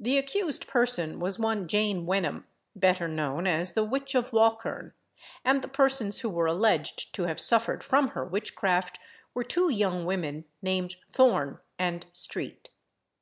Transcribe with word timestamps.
The 0.00 0.16
accused 0.16 0.66
person 0.66 1.20
was 1.20 1.38
one 1.38 1.68
Jane 1.68 2.06
Wenham, 2.06 2.46
better 2.74 3.06
known 3.06 3.46
as 3.46 3.72
the 3.72 3.84
Witch 3.84 4.14
of 4.14 4.30
Walkerne; 4.32 4.94
and 5.44 5.60
the 5.60 5.68
persons 5.68 6.20
who 6.20 6.30
were 6.30 6.46
alleged 6.46 7.14
to 7.16 7.24
have 7.24 7.38
suffered 7.38 7.84
from 7.84 8.08
her 8.16 8.24
witchcraft 8.24 8.98
were 9.34 9.44
two 9.44 9.68
young 9.68 10.06
women, 10.06 10.46
named 10.62 10.96
Thorne 11.12 11.58
and 11.78 12.06
Street. 12.14 12.70